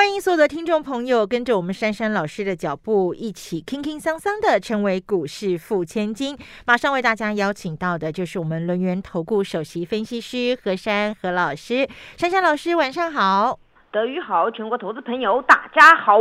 [0.00, 6.34] 欢迎所有的听众朋友跟着我们珊珊老师的脚步，一起轻轻桑桑的成为股市富千金。
[6.64, 11.86] 马上为大家邀请到的就是我们轮源投顾首席分析师何珊何老师。
[12.16, 13.58] 珊珊老师，晚上好。
[13.92, 16.18] 德语好，全国投资朋友大家好。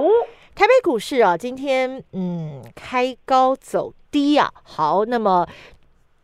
[0.53, 4.51] 台北股市啊，今天嗯开高走低啊。
[4.61, 5.47] 好，那么。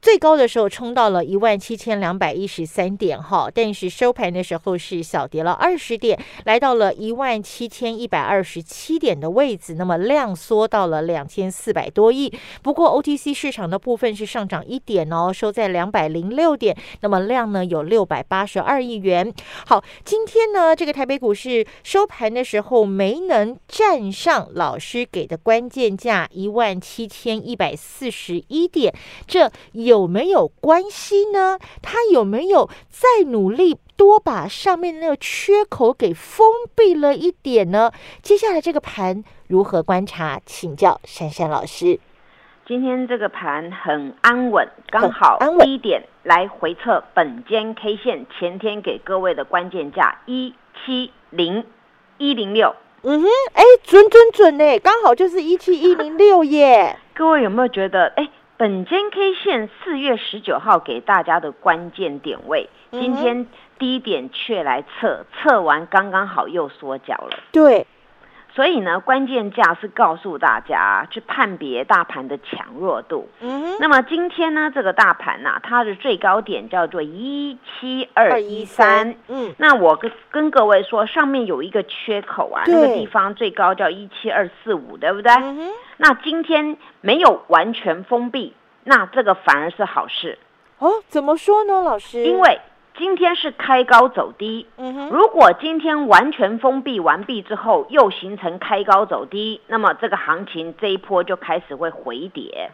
[0.06, 9.74] 最高的时候冲到了一万七千两百一十三点哈，但是收盘的时候是小跌了二十点，来到了一万七千一百二十七点的位置。
[9.74, 12.32] 那么量缩到了两千四百多亿。
[12.62, 16.78] 不过 OTC 市场的部分是上涨一点哦，收在两百零六点。
[17.02, 19.34] 那么量呢有六百八十二亿元。
[19.66, 28.94] 好，今天呢这个台北股市收盘的时候没能站上老师给的关键价一万七千一百四十一点，
[29.26, 29.95] 这有。
[29.96, 31.58] 有没有关系呢？
[31.82, 37.92] 他有没有再努力多把上面那个缺口给封闭了一点呢？
[38.22, 40.42] 接下来这个盘如何观察？
[40.46, 42.00] 请教珊珊老师。
[42.68, 51.64] 今天这个盘很安稳，刚好低点来回测本间 K 线前天给各位的关键价一七零
[52.18, 52.76] 一零六。
[53.04, 56.98] 嗯哼，哎，准准准呢，刚好就是一七一零六耶。
[57.16, 58.28] 各位有没有觉得哎？
[58.58, 63.48] 本间 K 线四月十九号给大家的关键点位，今天
[63.78, 67.40] 低点却来测，测完刚刚好又缩脚了。
[67.52, 67.86] 对。
[68.56, 73.28] 所以呢，关键价是告诉大家去判别大盘的强弱度。
[73.42, 79.14] 嗯，那么今天呢，这个大盘呐，它的最高点叫做一七二一三。
[79.28, 85.34] 嗯，那我跟跟各位说，上面有一个缺口啊，那个地方最高叫一七二四五，对不对？
[85.34, 88.54] 嗯那今天没有完全封闭，
[88.86, 90.40] 那这个反而是好事。
[90.80, 92.24] 哦，怎么说呢，老师？
[92.24, 92.58] 因为。
[92.98, 94.68] 今天是开高走低，
[95.12, 102.72] 如果今天完全封闭完毕之后，又形成开高走低，那么这个行情这一波就开始会回跌。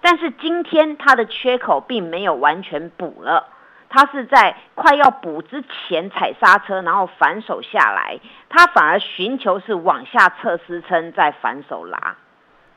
[0.00, 3.46] 但是今天它的缺口并没有完全补了，
[3.88, 8.18] 它是在快要补之前踩刹车，然后反手下来，
[8.48, 12.16] 它反而寻求是往下测支撑，再反手拉。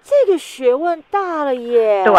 [0.08, 2.04] 这个学问大了耶！
[2.06, 2.14] 对，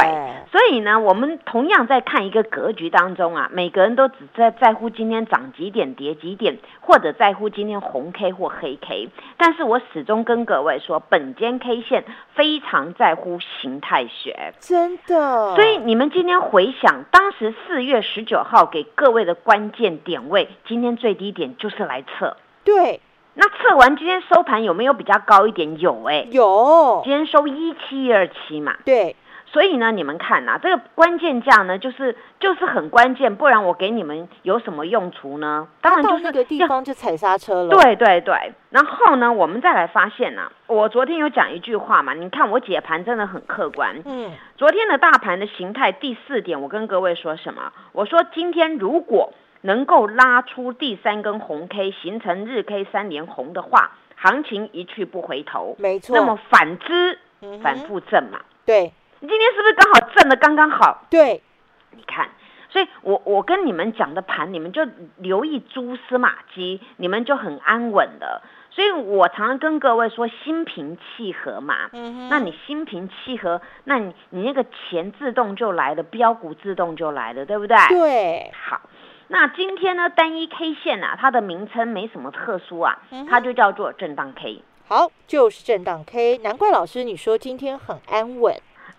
[0.51, 9.09] 所以呢，我们同样在看一个格局当中啊，每个人都只在在乎今天涨几点、跌几点，或者在乎今天红 K 或黑 K。
[9.37, 12.03] 但是我始终跟各位说，本间 K 线
[12.35, 15.55] 非常在乎形态学，真的。
[15.55, 22.37] 所以你们今天回想，当时四月十九号给各位的关键点位，今天最低点就是来测。
[22.65, 23.01] 对。
[23.39, 25.79] 那测完今天收盘有没有比较高一点？
[25.79, 27.03] 有哎，有。
[27.05, 28.75] 今天收一七二七嘛。
[28.85, 29.15] 对。
[29.45, 35.69] 所以呢，你们看呐，这个关键价呢，就是就是很关键，不然我给你们有什么用处呢？
[35.83, 37.69] 当然就是那个地方就踩刹车了。
[37.69, 38.53] 对对对。
[38.71, 43.97] 然后呢，我们再来发现呐，我昨天有讲一句话嘛，你看我解盘真的很客观。
[44.07, 44.33] 嗯。
[44.57, 47.73] 昨天的大盘的形态第四点，我跟各位说什么？
[47.93, 49.35] 我说今天如果。
[49.66, 55.75] 能够拉出第三根红 K，形成日 K 三连红的话，行情一去不回头。
[55.78, 56.16] 没错。
[56.16, 57.19] 那么反之，
[57.62, 58.41] 反复正嘛。
[58.65, 58.93] 对。
[59.19, 61.06] 你今天是不是刚好正的刚刚好？
[61.10, 61.43] 对。
[61.91, 62.28] 你看，
[62.69, 68.43] 所以我我跟你们讲的盘，你们就留意蛛丝马迹，你们就很安稳的。
[68.71, 71.88] 所以我常常跟各位说，心平气和嘛。
[71.93, 77.76] 嗯那你心平气和，那你你那个钱自动就来了，标股自动就来了，对不对？
[77.88, 78.53] 对。
[78.53, 78.82] 好。
[79.28, 82.98] 那今天呢，单一 K 线啊，它的名称没什么特殊啊，
[83.28, 84.62] 它就叫做震荡 K。
[84.88, 88.54] 好，就是震荡 K，难怪老师你说今天很安稳，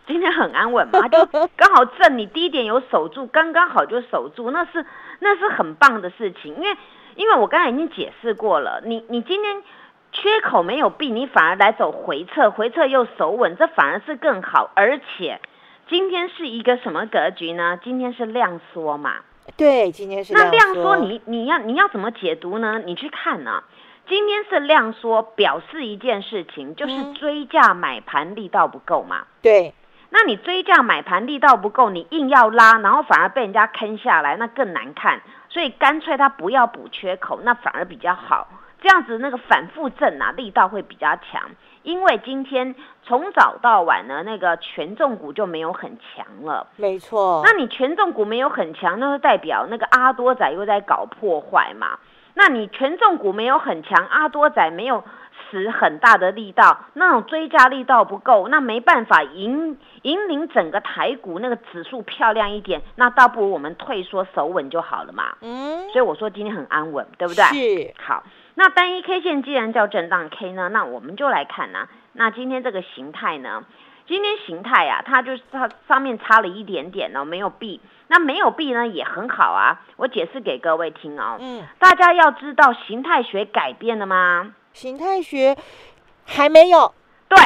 [0.06, 4.86] 今天很安稳嘛， 就刚好正，你低点有守住，刚刚好就守住，那是
[5.20, 6.78] 那是很棒的事情，因为
[7.16, 9.64] 因为我刚才已经解释过了，你你今天
[10.12, 15.40] 缺口没有闭，你反而来走回撤，回撤又守稳，这反而是更好，而且
[15.88, 17.80] 今天是一个什么格局呢？
[17.82, 19.20] 今天是量缩嘛。
[19.58, 22.80] 对，今天是那量缩，你你要你要怎么解读呢？
[22.86, 23.64] 你去看呢，
[24.08, 29.26] 今天是量缩，表示一件事情，就是追价买盘力道不够嘛。
[29.42, 29.74] 对，
[30.12, 35.22] 那你追价买盘力道不够，你硬要拉，然后反而被人家坑下来，那更难看。
[35.50, 38.48] 所以干脆他不要补缺口，那反而比较好。
[38.82, 41.50] 这样子那个反复震啊，力道会比较强。
[41.84, 46.68] 因为今天从早到晚呢，那个权重股就没有很强了。
[46.76, 47.42] 没错。
[47.46, 51.98] 那你权重股没有很强，那就代表那个阿多仔又在搞破坏嘛？
[52.34, 55.02] 那你权重股没有很强，阿多仔没有
[55.50, 65.38] 使很大的力道，那种追加力道不够，那没办法引引领整个台股那个指数漂亮一点，那倒不如我们退缩守稳就好了嘛。
[65.40, 65.90] 嗯。
[65.92, 67.44] 所以我说今天很安稳，对不对？
[67.46, 67.94] 是。
[68.06, 68.22] 好。
[68.60, 71.88] 那单一 K 线既然叫震荡 K 呢，那我们就来看呢。
[72.14, 73.64] 那今天这个形态呢，
[74.08, 77.80] 今天形态啊，它就是它上面差了一点点哦，没有 B。
[78.08, 81.38] 那没有 B 呢也很好啊，我解释给各位听哦。
[81.40, 81.68] 嗯。
[81.78, 84.56] 大家要知道形态学改变了吗？
[84.74, 85.56] 形态学
[86.26, 86.96] 还没有。
[87.30, 87.38] 对，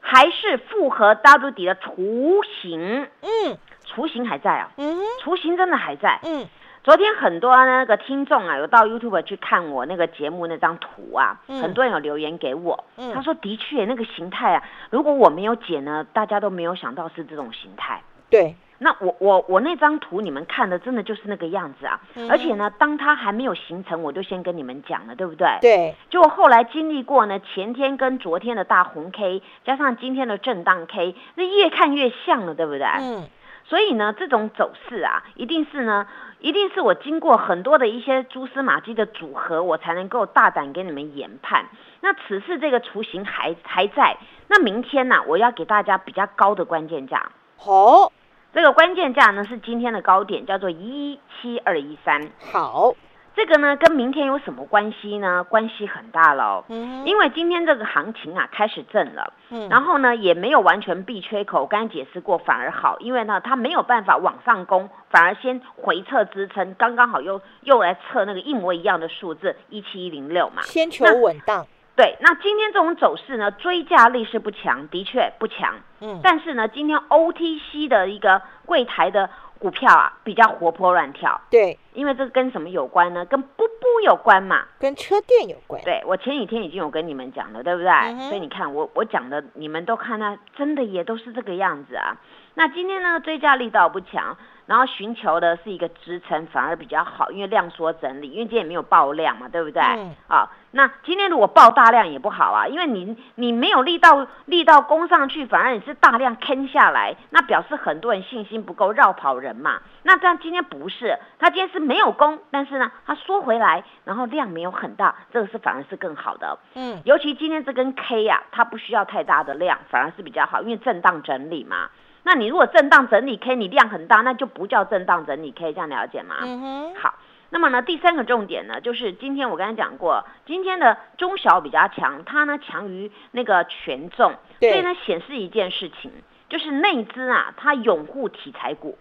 [0.00, 3.08] 还是复合 W 底的雏形。
[3.22, 3.58] 嗯。
[3.84, 4.70] 雏形还在啊。
[4.76, 5.00] 嗯。
[5.20, 6.20] 雏形真的还在。
[6.22, 6.46] 嗯。
[6.84, 12.84] 昨天很多那个听众啊，有到 YouTube 去看我那个节目那张图啊，很多人有留言给我，
[13.14, 18.02] 他说的确那个形态啊，如果我没有剪呢，大家都没有想到是这种形态。
[18.28, 21.98] 对，那我我我那张图你们看的真的就是那个样子啊，
[22.28, 25.48] 而且呢，当它还没有形成，我就先跟你们讲了，对不对？
[25.62, 32.86] 对，就后来经历过呢，前天跟昨天的大红 K，加上今天的震荡 K，那越看越像了，对不对？
[33.00, 33.26] 嗯。
[33.66, 36.06] 所以呢，这种走势啊，一定是呢，
[36.44, 41.64] 一定是我经过很多的一些蛛丝马迹的组合，我才能够大胆给你们研判。
[42.02, 44.18] 那此次这个雏形还还在，
[44.48, 47.32] 那明天呢，我要给大家比较高的关键价。
[47.56, 48.12] 好，
[48.52, 52.30] 这个关键价呢是今天的高点，叫做一七二一三。
[52.52, 52.92] 好。
[53.36, 55.42] 这个呢，跟明天有什么关系呢？
[55.42, 56.64] 关系很大喽。
[56.68, 59.32] 嗯，因为今天这个行情啊开始震了。
[59.50, 70.62] 嗯，然后呢也没有完全闭缺口，我刚才解释过，反而好，因为呢它没有办法往上攻，反而先回撤支撑，刚刚好又又来测那个一模一样的数字一七一零六嘛。
[70.62, 71.66] 先求稳当。
[71.96, 75.74] 对，那今天这种走势呢，追价力是不强，的确不强。
[76.00, 79.28] 嗯，但是呢，今天 OTC 的一个柜台的。
[79.64, 83.24] 股票啊比较活泼乱跳，对，因为这个跟什么有关呢？
[83.24, 85.82] 跟布布有关嘛，跟车店有关。
[85.82, 88.28] 对，我前几天已经有跟你们讲了，对不对？
[88.28, 92.14] 所以你看我我讲的，你们都看到，真的也都是这个样子啊。
[92.52, 94.36] 那今天呢，追加力道不强。
[94.66, 99.82] 然后寻求的是一个支撑，反而比较好，因为量缩整理，因为今天也没有爆量嘛，对不对？
[99.82, 100.14] 嗯。
[100.26, 109.80] 好，那今天如果爆大量也不好啊，因为你你没有力道力道攻上去，反而你是大量坑下来，那表示很多人信心不够，绕跑人嘛。
[110.02, 116.58] 那这样今天不是，他今天是没有攻，但是呢，他缩回来，然后量没有很大，这个是反而是更好的。
[116.74, 117.02] 嗯。
[117.04, 121.90] 尤其今天这根 K 呀，它不需要太大的量，反而是比较好，因为震荡整理嘛。
[122.24, 126.36] 那你如果震荡整理 K，你量很大，那就不叫震荡整理 K，这样了解吗？
[126.40, 126.94] 嗯哼。
[126.96, 127.14] 好，
[127.50, 136.10] 那么呢，第三个重点呢，就是今天我刚才讲过，今天的中小比较强，它呢强于那个权重，所以呢显示一件事情，
[136.48, 138.98] 就是内资啊，它拥护题材股。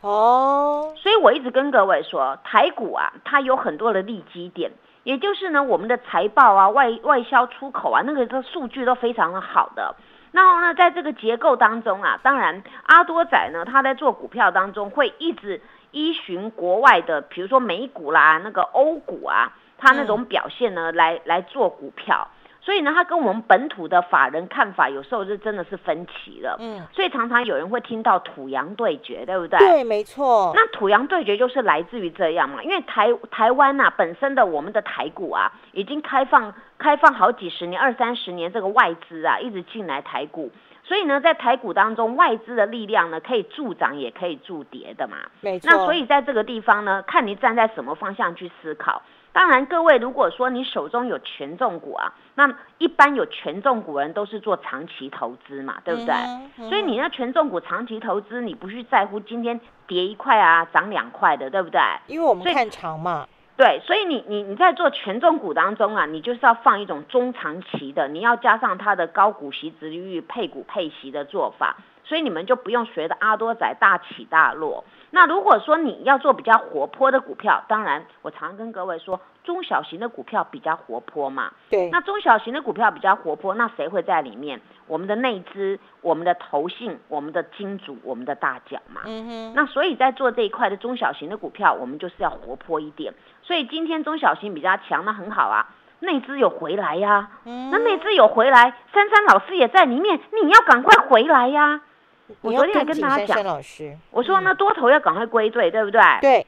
[0.00, 0.94] 哦。
[0.96, 4.72] 所以我一直跟各位说，台股啊，它有很多的利基点，
[5.04, 9.94] 也就是呢，我们的财报啊、外外销出口啊，那个的数据都非常的好的。
[10.30, 15.60] 然后呢，在这个结构当中啊，当然阿多仔呢，他在做股票当中会一直
[15.90, 22.28] 依循国外的，比如说美股啦、那个欧股啊，他那种表现呢，来来做股票。
[22.64, 26.56] 所以呢，他跟我们本土的法人看法有时候是真的是分歧了。
[26.60, 29.58] 嗯，所以常常有人会听到土洋对决，对不对？
[29.58, 30.52] 对，没错。
[30.54, 40.52] 那土洋对决就是来自于这样嘛，因为台台湾呐，本身的我们的台股啊，已经开放开放好几十年、二三十年，这个外资啊一直进来台股，
[40.84, 45.16] 所以呢，在台股当中，外资的力量呢可以助涨也可以助跌的嘛。
[45.40, 45.68] 没错。
[45.68, 49.02] 那所以在这个地方呢，看你站在什么方向去思考。
[49.32, 56.68] 当然，各位，如果说你手中有权重股啊，那一般有权重股人都是做长期投资嘛，对不对？
[56.68, 61.80] 所以你那权重股长期投资，你不去在乎今天跌一块啊，涨两块的，对不对？
[62.08, 63.26] 因为我们看长嘛。
[63.54, 74.84] 对，所以你你你在做权重股当中啊，你就是要放一种中长期的，你要加上它的高股息、值率配股配息的做法，所以你们就不用学的阿多仔大起大落。
[75.10, 81.52] 那如果说你要做比较活泼的股票，当然我常跟各位说，中小型的股票比较活泼嘛。
[81.68, 81.90] 对。
[81.90, 84.60] 那中小型的股票比较活泼，那谁会在里面？
[84.86, 89.02] 我们的内资、我们的投信、我们的金主、我们的大脚嘛。
[89.04, 89.52] 嗯哼。
[89.54, 93.12] 那所以在做这一块的中小型的股票，我们就是要活泼一点。
[93.42, 95.68] 所以今天中小型比较强，那很好啊。
[96.00, 97.28] 内资有回来呀。
[97.44, 97.70] 嗯。
[97.70, 101.82] 那内资有回来，珊珊老师也在里面，你要赶快回来呀。
[102.40, 103.62] 我昨天还跟大家讲，
[104.10, 106.00] 我说那多头要赶快归队，对不对？
[106.20, 106.46] 对。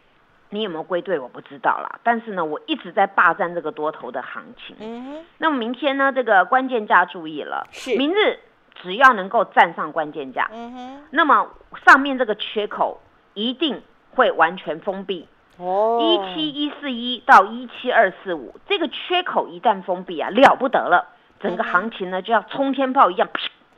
[0.51, 1.99] 你有没有归队我不知道啦。
[2.05, 4.77] 但是呢，我一直在霸占这个多头的行情。
[4.79, 8.39] 嗯那么明天呢，这个关键价注意了，是明日
[8.81, 11.49] 只要能够站上关键价，嗯哼，那么
[11.85, 13.01] 上面这个缺口
[13.33, 15.27] 一定会完全封闭。
[15.57, 21.09] 哦，一七一四一到一七二四五，这个缺口一旦封闭啊，了不得了，
[21.41, 23.29] 整个行情呢就要冲天炮一样，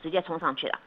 [0.03, 0.77] 直接冲上去了。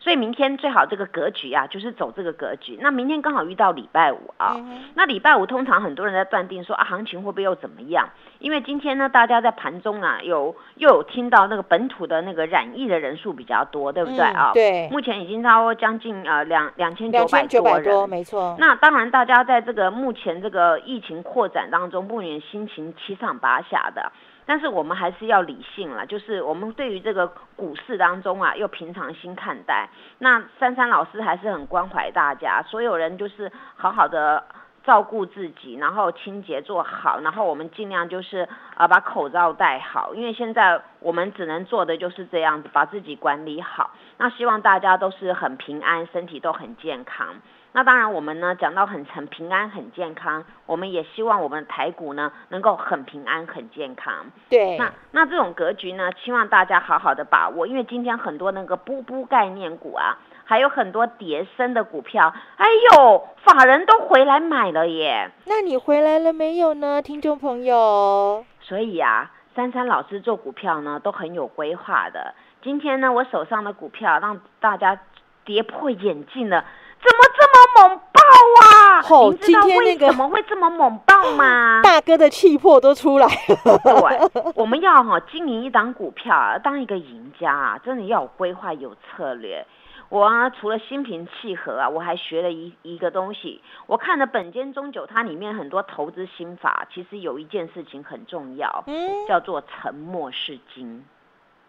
[0.00, 2.78] 所以明天最好这个格局啊，就是走这个格局。
[2.80, 4.56] 那明天刚好遇到礼拜五啊，
[4.94, 8.08] 那礼拜五通常很多人在断定说啊，行情会不会又怎么样？
[8.38, 14.52] 因为今天呢，大家在盘中啊，有又有听到那个本土的那个染疫的人数比较多，对不对啊？
[14.54, 14.88] 对。
[14.90, 18.56] 目前已经超将近呃两两千九百多人，没错。
[18.58, 24.10] 那当然，大家在这个目前这个疫情扩展当中，不免心情七上八下的。
[24.46, 29.88] 但是我们还是要理性了，就是我们对于这个股市当中啊，又平常心看待。
[30.18, 34.44] 那珊珊老师还是很关怀大家，所有人就是好好的
[34.82, 43.92] 照顾自己，然后清洁做好，然后我们尽量就是啊把口罩戴好，因为现在我们只能做的就是这样子，把自己管理好。
[44.16, 47.36] 那希望大家都是很平安，身体都很健康。
[47.72, 54.26] 那当然，我们呢讲到很很平安、很健康，我们也希望我们的台股呢能够很平安、很健康。
[54.48, 54.76] 对。
[54.76, 65.30] 那那这种格局呢，希望大家好好的把握，因为今天很多那个布布概念股啊，还有很多叠升的股票，哎呦，法人都回来买了耶。
[65.46, 68.44] 那你回来了没有呢，听众朋友？
[68.60, 72.34] 所以啊，珊珊老师做股票呢都很有规划的。
[72.62, 75.00] 今天呢，我手上的股票让大家
[75.44, 76.64] 跌破眼镜了。
[77.02, 78.20] 怎么这么猛爆
[78.62, 79.00] 啊？
[79.08, 81.80] 哦，今天那个怎么会这么猛爆吗？
[81.84, 83.78] 大哥的气魄都出来了。
[83.82, 89.66] 对，我们要哈经营一档股票，当一个赢家啊，真的要有规划、有策略。
[90.10, 93.62] 我啊，除了心平气和啊，我还学了一一个东西。
[93.86, 101.04] 我看了本间中酒，它里面很多投资心法，其实有一件事情很重要，嗯，叫做沉默是金。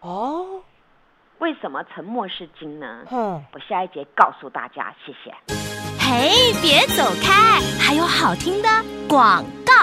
[0.00, 0.62] 哦。
[1.42, 3.04] 为什么沉默是金呢？
[3.10, 5.34] 嗯，我下一节告诉大家，谢谢。
[5.98, 8.68] 嘿，别走开，还有好听的
[9.08, 9.81] 广告。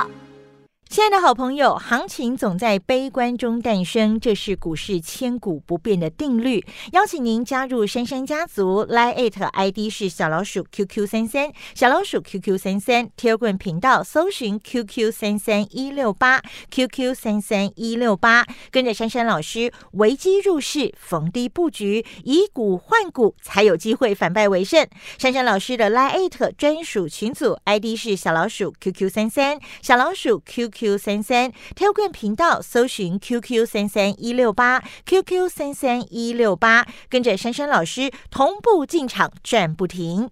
[0.89, 6.65] 亲爱的好朋友，行情总在悲观中诞生，这是股市千古不变的定律。
[6.93, 16.41] 邀请您加入珊珊家族，line it ID 是小老鼠 QQ 三三，小老鼠 QQ 三三，Telegram 频道搜寻 QQ 三三一六八
[16.71, 24.87] ，QQ 三三一六八，跟着珊珊老师，危机入市，逢低布局，以股换股，才有机会反败为胜。
[25.19, 30.79] 珊珊老师的 line it 专属群组 ID 是小老鼠 QQ 三三，小老鼠 QQ。
[30.89, 40.31] Q 三三跳冠频道搜寻 QQ 三三一六八 QQ 三三一六八，跟着珊珊老师同步进场赚不停。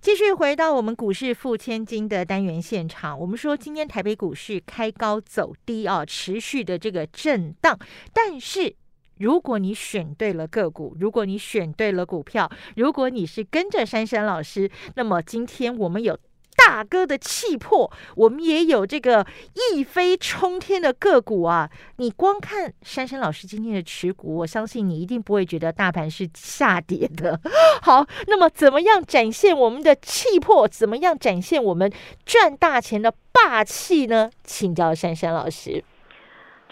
[0.00, 7.78] 继续回到我们股市付千金的单元现场，我们说今天台北股市开高走低啊，持续的这个震荡。
[8.14, 8.74] 但是
[9.18, 16.18] 如果你选对了个股，如果你选对了股票，如果你是跟着珊珊老师，那么今天我们有。
[16.66, 19.26] 大哥的气魄，我们也有这个
[19.72, 21.68] 一飞冲天的个股啊！
[21.96, 27.38] 你光看珊珊老师今天的持股，我相信你一定不会觉得大盘是下跌的。
[27.82, 30.68] 好，那么怎么样展现我们的气魄？
[30.68, 31.92] 怎么样展现我们
[32.24, 34.30] 赚大钱的霸气呢？
[34.44, 35.82] 请教珊珊老师。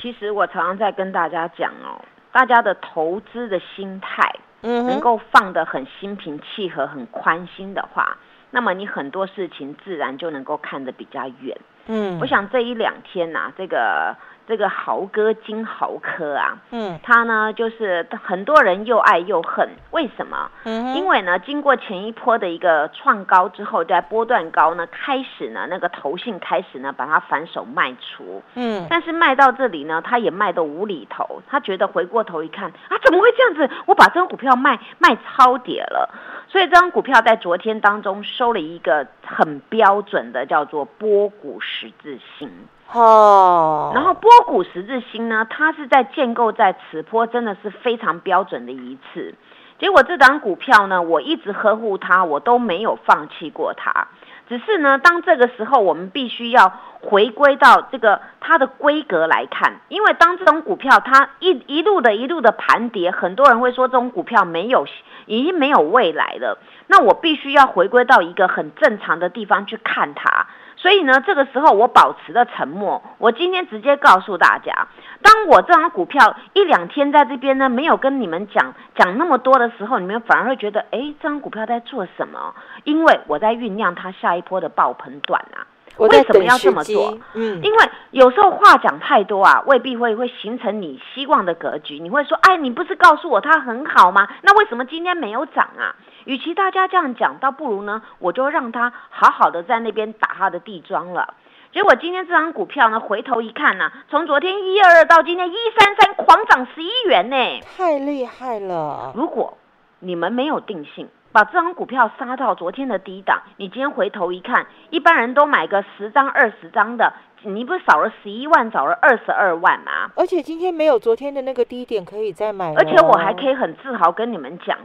[0.01, 2.01] 其实我常常在跟大家讲哦，
[2.33, 8.17] 大家的投资的心态，嗯，能够放得很心平气和、很宽心的话。
[8.51, 11.57] 那么你很多事情自然就能够看得比较远。
[11.87, 14.17] 嗯，我想这一两天呐，这个。
[14.51, 20.51] 这个豪哥金豪科啊，嗯，他呢就是很多人又爱又恨，为什么？
[20.65, 33.73] 嗯，因为呢，经过前一波的一个创高之后，在波段高呢，开始呢，那个投信开始呢，把它反手卖出，嗯，但是卖到这里呢，他也卖的无厘头，他觉得回过头一看啊，怎么会这样子？
[33.87, 36.13] 我把这张股票卖卖超跌了，
[36.49, 42.51] 所以这张股票在昨天当中收了一个很标准的叫做波谷十字星。
[42.93, 49.35] 哦，然后波谷十字星呢，它是在建构在此波，真的是非常标准的一次。
[49.79, 54.09] 结果这档股票呢，我一直呵护它，我都没有放弃过它。
[54.49, 64.85] 只是呢，当这个时候，我们必须要回归到这个它的规格来看，因为当这种股票它一一路的一路的盘跌，很多人会说这种股票没有
[65.27, 66.59] 已经没有未来了。
[66.89, 70.49] 那我必须要回归到一个很正常的地方去看它。
[70.81, 73.03] 所以呢，这个时候我保持了沉默。
[73.19, 74.89] 我今天直接告诉大家，
[75.21, 82.55] 当我这张股票一两天在这边呢，没有跟你们讲讲那么多的时候，你们反而会觉得，哎，这张股票在做什么？
[82.85, 85.69] 因为我在酝酿它下一波的爆盆段啊。
[85.99, 87.19] 为什么要这么做？
[87.35, 91.99] 嗯，因为有时候话讲太多啊，未必会会形成你希望的格局。
[91.99, 94.27] 你会说，哎，你不是告诉我它很好吗？
[94.41, 95.93] 那为什么今天没有涨啊？
[96.25, 101.35] 与其大家这样讲，倒不如呢，我就让他好好的在那边打他的地桩了。
[101.73, 107.37] 结果今天这张股票呢，回头一看呢，从昨天一二二到今天一三三，狂涨十一元呢，
[107.77, 109.13] 太厉害了。
[109.15, 109.57] 如果
[110.01, 111.09] 你们没有定性。
[111.33, 117.13] 把这张股票杀到昨天的低档，你今天回头一看，一般人都买个十张、二十张的，
[117.43, 120.11] 你不是少了十一万，少了二十二万吗？
[120.17, 122.75] 而且今天没有昨天的那个低点可以再买。
[122.75, 124.77] 而且我还可以很自豪跟你们讲，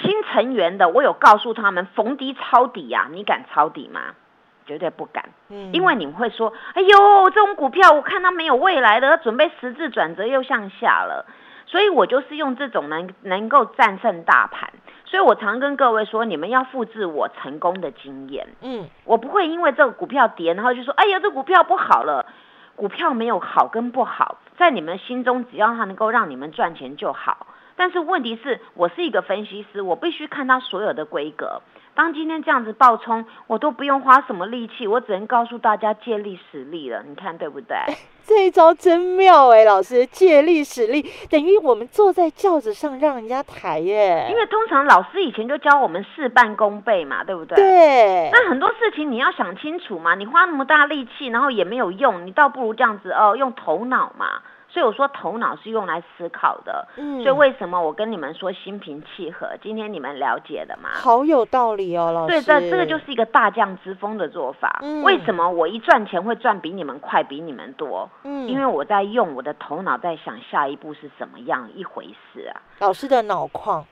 [0.00, 4.14] 新成员的，我有告诉他们逢低抄底呀，你敢抄底吗？
[4.66, 5.24] 绝对不敢。
[5.48, 11.24] 嗯，因为你们会说，哎呦，这种股票我看它没有未来的，准备十字转折又向下了，
[11.66, 14.70] 所以我就是用这种能能够战胜大盘。
[15.04, 18.48] 所以我常跟各位说，你们要复制我成功的经验。
[18.60, 22.26] 嗯，我不会因为这个股票跌，然后就说，哎呀，这股票不好了。
[22.74, 27.46] 股票没有好跟不好，在你们心中，只要它能够让你们赚钱就好。
[27.76, 31.60] 但是问题是我是一个分析师，我必须看它所有的规格。
[31.94, 37.76] 当今天这样子爆冲，我都不用花什么力气，我只能告诉大家借力使力了，你看对不对？
[38.22, 44.26] 这一招真妙哎，老师借力使力，等于我们坐在轿子上让人家抬耶。
[44.30, 47.56] 因为通常老师以前就教我们事半功倍嘛，对不对？
[47.56, 48.30] 对。
[48.30, 54.42] 那很多事情你要想清楚嘛，你花那么大力气，然后也没有用，你倒不如这样子哦，用头脑嘛。
[54.68, 59.56] 所以我说头脑是用来思考的，嗯，所以为什么我跟你们说心平气和？
[59.62, 60.90] 今天你们了解了吗？
[60.92, 62.34] 好有道理哦，老师。
[62.34, 64.80] 对，这这个就是一个大将之风的做法。
[64.82, 68.10] 嗯，为什么我一赚钱会赚比你们快，比你们多？
[68.24, 72.60] 嗯，因为我在用我的头脑在想下一步是什么样一回事啊。
[72.80, 73.84] 老师的脑矿。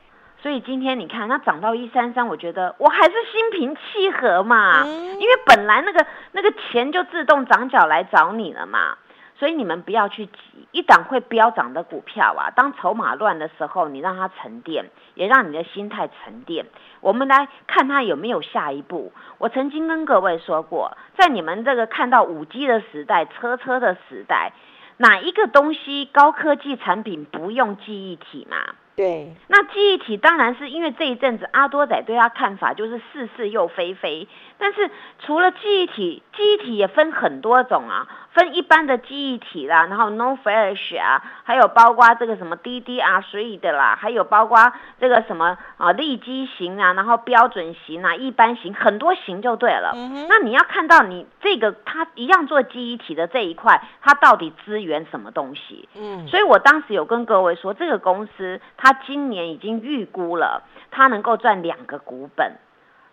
[0.43, 8.99] 所以今天你看它涨到一三三，我觉得我还是心平气和嘛，因为本来那个那个钱就自动涨脚来找你了嘛。
[9.45, 10.33] 所以你们不要去急，
[10.73, 16.65] 一档会飙涨的股票啊，当筹码乱的时候，你让它沉淀，也让你的心态沉淀。
[17.03, 19.13] 我们来看它有没有下一步。
[19.37, 24.55] 我曾经跟各位说过，在你们这个看到五 G 的时代、车车的时代，
[24.97, 28.57] 哪一个东西高科技产品不用记忆体嘛？
[28.97, 49.93] 对，那记忆体当然是因为这一阵子阿多仔对他看法就是似是又非非，但是除了记忆体，记忆体也分很多种啊，分一般的记忆体啦，然后 No Flash 啊，还有包括这个什么 DDR3 的啦，还有包括这个什么啊立基型啊，然后标准型啊，一般型，很多型就对了。
[50.29, 55.89] 那你要看到你这个它一样做记忆体的这一块，它到底支援什么东西？
[55.97, 58.61] 嗯，所以我当时有跟各位说，这个公司。
[58.77, 62.53] 它今年已经预估了，它能够赚两个股本，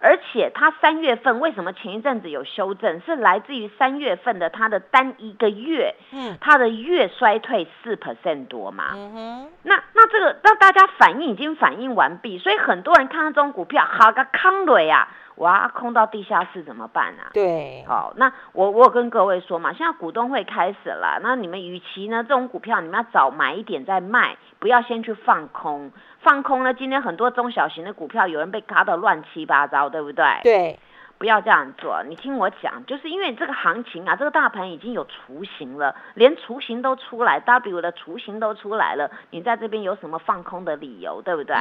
[0.02, 15.08] 而且它三月份为什么前一阵子有修正，是来自于三月份的它的单一个月，嗯，他的月衰退四 percent 多嘛，嗯哼，那那这个让大家反应已经反应完毕，所以很多人看到这种股票，好个康瑞啊。
[15.36, 17.32] 哇，空到地下室怎么办啊？
[17.34, 30.26] 对，好，那我我有跟各位说嘛，现在股东会开始了，那你们与其呢这种股票，你们要早买一点再卖，不要先去放空，放空呢，今天很多中小型的股票有人被卡得乱七八糟，对不对？
[30.44, 30.80] 对。
[31.18, 41.56] 不要这样做，你听我讲，就是因为这个行情啊，这个大盘已经有雏形了，连雏形都出来，W 的雏形都出来了，你在这边有什么放空的理由，对不对？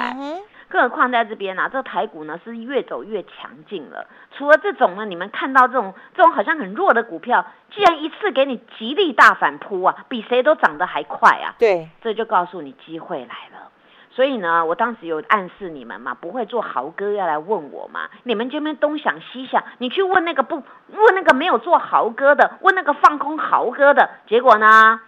[0.70, 4.06] 更何况在这边呢，这个台股呢是越走越强劲了。
[4.32, 13.70] 除了这种呢，你们看到这种这种好像很弱的股票，既然一次给你极力大反扑啊，比谁都涨得还快啊，对，这就告诉你机会来了。
[14.12, 18.08] 所以呢，我当时有暗示你们嘛，不会做豪哥要来问我嘛？
[18.24, 25.00] 你们这边东想西想，你去问那个不问那个没有做豪哥的，问那个放空豪哥的，结果呢，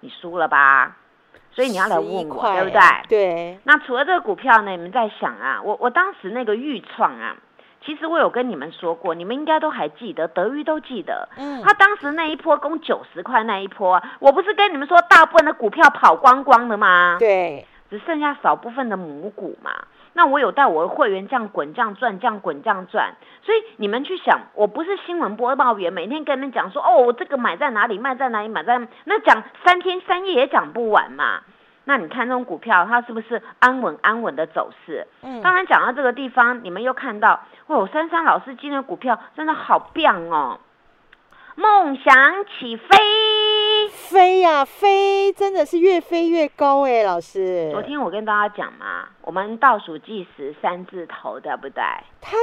[0.00, 0.96] 你输了吧？
[1.50, 2.80] 所以你要来问我，对不对？
[3.08, 3.58] 对。
[3.64, 7.36] 那除了这个股票呢，你们在想啊，我我当时那个预创啊，
[7.84, 11.28] 其实我有跟你们说过，你们应该都还记得，德裕都记得。
[11.38, 11.62] 嗯。
[11.62, 17.16] 他当时那一波攻九十块那一波，我不是跟你们说，大部分的股票跑光光的吗？
[17.18, 17.66] 对。
[17.92, 19.70] 只剩下少部分的母股嘛，
[20.14, 31.42] 那我有带我的会员这样滚这样转这样滚这样转，所以你们去想，我不是新闻播报员，每天跟你们讲说哦，我这个买在哪里，卖在哪里，买在那讲三天三夜也讲不完嘛。
[31.84, 35.06] 那你看这种股票，它是不是安稳安稳的走势？
[35.20, 40.60] 嗯，当然讲到这个地方，你们又看到哦，珊珊老师今天股票真的好棒哦。
[41.56, 42.86] 梦想起飞，
[43.92, 47.68] 飞呀飞，真的是越飞越高哎，老师。
[47.70, 51.82] 昨天我跟大家讲嘛，我们倒数计时三字头，对不对？
[52.22, 52.38] 它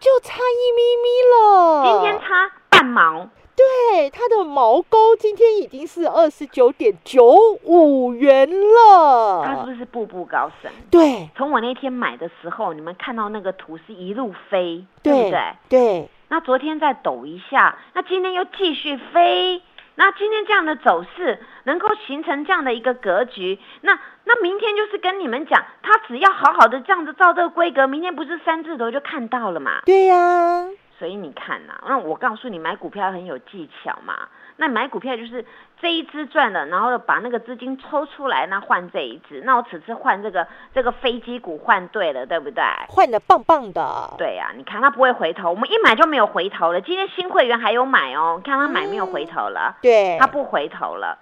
[0.00, 1.92] 就差一咪咪了。
[1.92, 3.28] 今天差半毛。
[3.56, 7.24] 对，它的毛高今天已经是二十九点九
[7.62, 9.44] 五元了。
[9.44, 10.70] 它是不是步步高升？
[10.90, 15.40] 对，从我那天买的时候，你们看到那个图是一路飞，对不对？
[15.68, 16.08] 对。
[16.28, 19.62] 那昨天再抖一下，那今天又继续飞。
[19.98, 29.80] 那今天这样的走势能够形成这样的一个格局，那那明天就是跟你们讲，他只要好好的这样子照这个规格，明天不是三字头就看到了嘛？
[29.84, 30.68] 对呀。
[30.98, 34.28] 所以你看呐，那我告诉你，买股票很有技巧嘛。
[34.60, 35.44] 那买股票就是
[35.80, 39.40] 这一只赚了，然后把那个资金抽出来，那换这一只。
[39.44, 42.64] 那我此次换这个这个飞机股换对了，对不对？
[42.88, 44.14] 换的棒棒的。
[44.18, 46.80] 对呀，你看它不会回头，我们一买就没有回头了。
[46.80, 49.76] 今天新会员还有买哦，看他买没有回头了。
[49.80, 51.16] 对，他不回头了。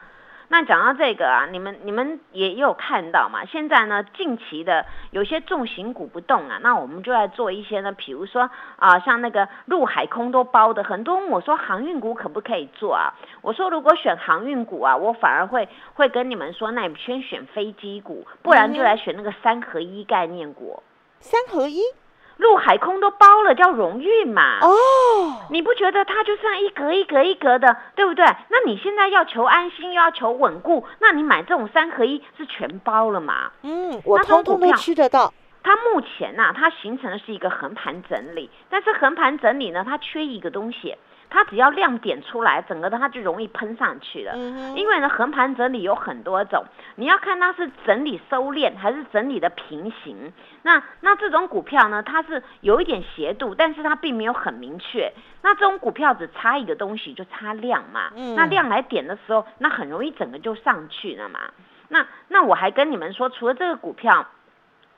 [0.48, 3.44] 那讲到这个啊，你们你们也有看到嘛？
[3.44, 13.14] 现在呢，近期的有些重型股不动啊，那我们就来做一些呢，比如说啊，像那个陆海空都包的，很多我说航运股可不可以做啊？
[13.42, 20.82] 我说如果选航运股啊，我反而会会跟你们说，那你先选飞机股，不然就来选那个三合一概念股。
[21.18, 21.80] 三合一。
[22.38, 24.58] 陆海空都包了，叫荣誉嘛。
[24.60, 28.24] 哦，你不觉得它就像一格一格一格的，对不对？
[28.48, 33.50] 那你现在要求安心，又要求稳固，那你买这种三合一是全包了嘛？
[33.62, 35.32] 嗯，我通通都吃得到。
[35.62, 40.96] 它目前呐，它形成的是一个横盘整理，但是横盘整理呢，它缺一个东西。
[41.28, 44.36] 它只要亮点出来，整个的它就容易喷上去了。
[44.76, 50.32] 因为呢，横盘整理有很多种，你要看它是整理收敛还是整理的平行。
[50.62, 55.12] 那那这种股票呢，它是有一点斜度，但是它并没有很明确。
[55.42, 58.10] 那这种股票只差一个东西，就差量嘛。
[58.34, 61.40] 那量来点的时候，那很容易整个就上去了嘛。
[61.88, 64.26] 那那我还跟你们说，除了这个股票。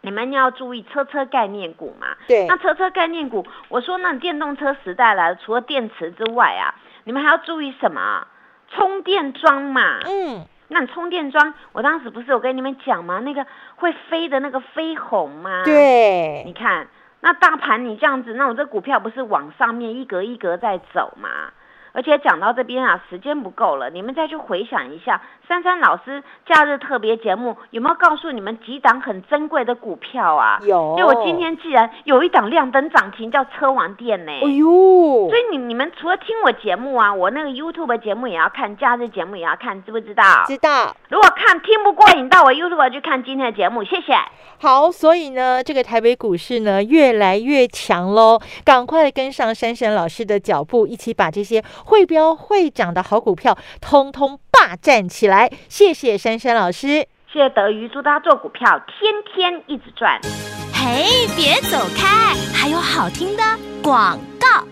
[0.01, 2.09] 你们要注意车车概念股嘛？
[2.27, 2.47] 对。
[2.47, 8.27] 那车车概念股，我说那电动车时代来了，除了电池之外啊，你们还要注意什么？
[8.71, 9.99] 充电桩嘛。
[10.05, 10.47] 嗯。
[10.69, 13.21] 那充电桩，我当时不是有跟你们讲吗？
[13.21, 15.63] 那个会飞的那个飞鸿吗？
[15.65, 16.43] 对。
[16.45, 16.87] 你看，
[17.21, 21.29] 那大盘你这样子，那我这股票不是往上面一格一格在走吗？
[21.99, 30.61] 而且讲到这边啊，时间不够了，你们再去回想一下，珊珊老师假日特别节目有没有告诉你们几档很珍贵的股票啊？
[30.63, 30.95] 有。
[30.97, 34.31] 因为我今天既然有一档亮灯涨停，叫车王店呢。
[34.31, 35.29] 哎呦！
[35.29, 40.45] 所以你你们除了听我节目啊，我那个 YouTube 节目也要看，假日节目也要看，知不知道？
[40.47, 40.95] 知道。
[41.09, 44.15] 如果看听不过瘾，到我 YouTube 去看今天的节目，谢谢。
[44.61, 51.61] 好，所以呢，这个台北股市呢越来越强喽，赶快跟上珊珊老师的脚步，一起把这些。
[51.88, 55.51] 会标会涨的好股票，通通霸占起来！
[55.70, 60.20] 谢谢珊珊老师，谢谢德瑜，祝大家做股票天天一直赚。
[60.74, 63.42] 嘿，别走开，还有好听的
[63.83, 64.68] 广告。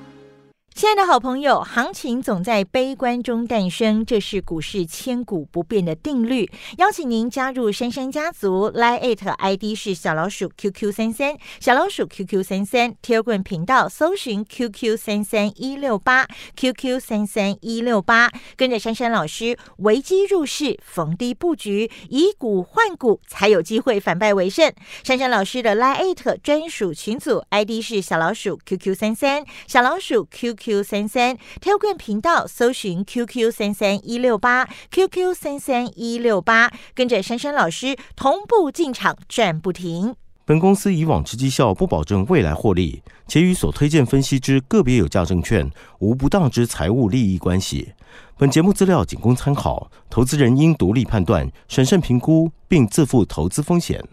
[0.76, 6.50] 亲爱的好朋友，行情总在悲观中诞生，这是股市千古不变的定律。
[6.76, 14.98] 邀请您加入珊珊家族，line ID 是小老鼠 QQ 三三，小老鼠 QQ 三三 t e l g r a m 频道搜寻 QQ
[14.98, 24.70] 三三一六八，QQ 三三一六八，跟着珊珊老师，危机入市，逢低布局，以股换股，才有机会反败为胜。
[25.02, 30.65] 珊珊老师的 line 专属群组 ID 是小老鼠 QQ 三三，小老鼠 QQ。
[30.66, 40.16] Q 三三挑冠频道搜寻 QQ 三三一六八 QQ 三三一六八，跟着珊珊老师同步进场赚不停。
[40.44, 47.92] 本公司以往之绩效不保证未来获利，且与所推荐分析之个别有价证券无不当之财务利益关系。
[48.36, 54.06] 本节目资料仅供参考，投资人应独立判断、审慎评估，并自负投资风险。